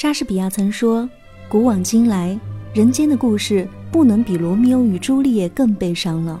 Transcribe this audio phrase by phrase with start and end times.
[0.00, 1.06] 莎士比亚曾说
[1.46, 2.34] ：“古往今来，
[2.72, 6.40] 人间的故事不能比《罗密欧与朱丽叶》更悲伤了。”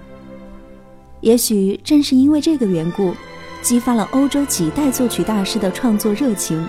[1.20, 3.12] 也许正是因为这个缘故，
[3.60, 6.66] 激发了欧洲几代作曲大师的创作热情，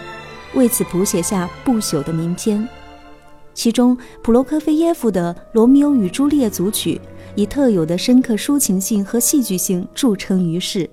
[0.54, 2.68] 为此谱写下不朽的名篇。
[3.54, 7.00] 其中，普罗科菲耶夫的《罗密欧与朱丽叶》组曲
[7.36, 10.90] 以特有的深刻抒情性和戏剧性著称于世，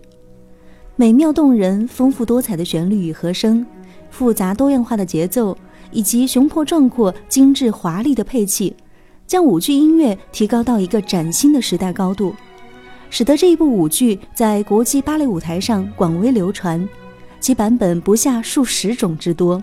[0.94, 3.66] 美妙动人、丰富多彩的旋律与和声，
[4.18, 5.56] 复杂多样化的节奏，
[5.92, 8.74] 以及雄阔壮阔、精致华丽的配器，
[9.28, 12.34] 将舞剧音乐提高到一个崭新的时代高度。
[13.10, 16.84] 使得这一部舞剧在国际芭蕾舞台上广为流传，
[17.38, 19.62] 其版本不下数十种之多。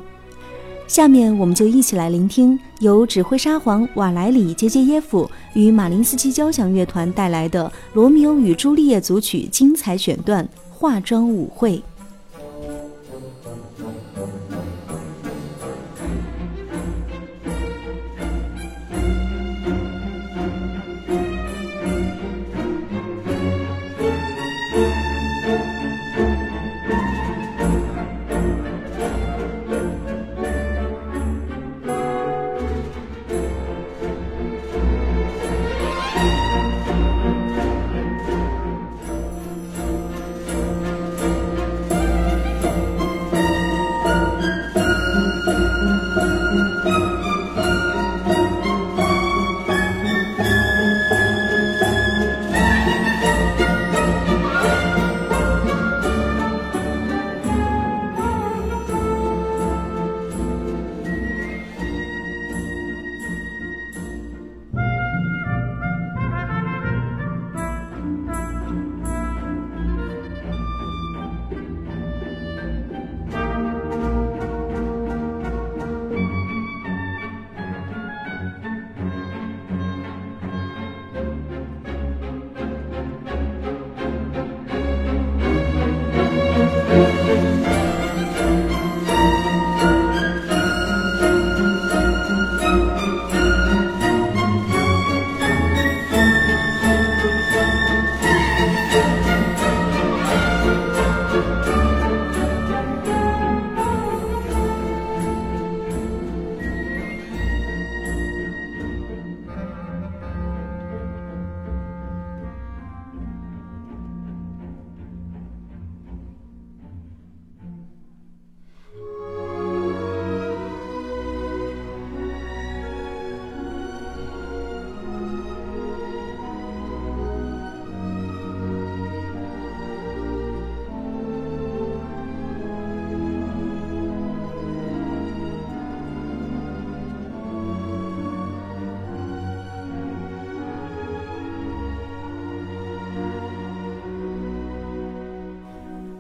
[0.88, 11.84] 下面我们就一起来聆听由指挥沙皇瓦莱里·杰杰耶夫与马林斯基交响乐团带来的《罗密欧与朱丽叶》组曲精彩选段——化妆舞会。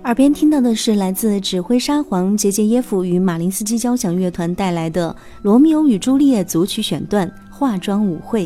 [0.05, 5.11] 耳边听到的是来自指挥沙皇杰杰耶夫与马林斯基交响乐团带来的
[5.41, 8.45] 《罗密欧与朱丽叶》组曲选段《化妆舞会》。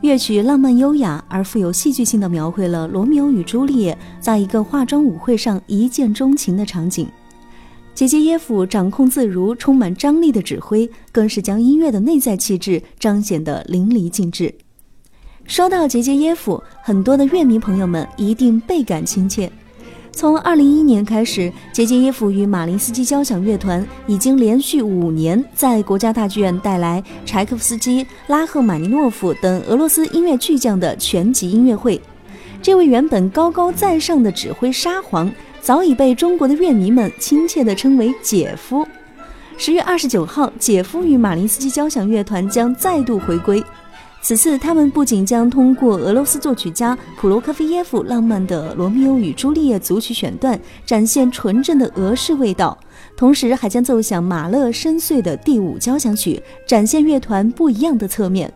[0.00, 7.06] 乐曲浪漫优雅而富有戏剧性的描绘了罗密欧与朱丽叶在一个化妆舞会上一见钟情的场景。
[7.92, 14.54] 杰杰耶夫掌控自如、充满张力的指挥，更是将音乐的内在气质彰显得淋漓尽致。
[15.44, 19.52] 说到杰杰耶夫，很多的乐迷朋友们一定倍感亲切。
[20.14, 32.00] 从二零一一年开始，杰杰耶夫与马林斯基交响乐团已经连续五年在国家大剧院带来柴可夫斯基、拉赫玛尼诺夫等俄罗斯音乐巨匠的全集音乐会。
[32.60, 38.86] 这位原本高高在上的指挥沙皇，早已被中国的乐迷们亲切地称为“姐夫”。
[39.58, 43.62] 十月二十九号，姐夫与马林斯基交响乐团将再度回归。
[44.24, 52.78] 此次，他们不仅将通过俄罗斯作曲家普罗科菲耶夫浪漫的《罗密欧与朱丽叶》组曲选段，展现纯正的俄式味道，
[53.16, 58.50] 同时还将奏响马勒深邃的第五交响曲，展现乐团不一样的侧面。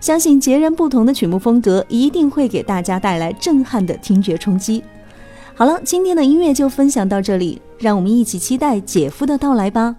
[0.00, 4.82] 相信截然不同的曲目风格一定会给大家带来震撼的听觉冲击。
[5.54, 9.94] 好了，今天的音乐就分享到这里，让我们一起期待姐夫的到来吧。